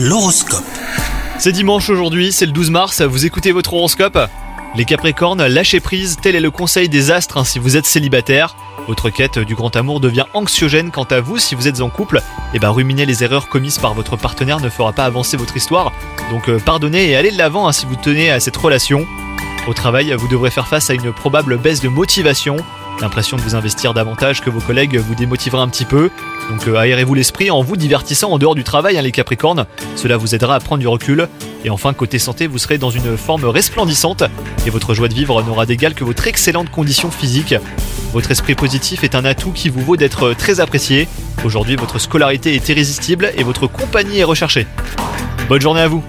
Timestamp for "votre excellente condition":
36.04-37.10